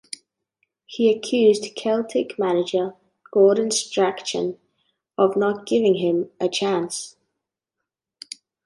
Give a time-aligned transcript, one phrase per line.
[0.87, 2.95] He accused Celtic manager
[3.31, 4.57] Gordon Strachan
[5.15, 7.17] of not giving him a chance.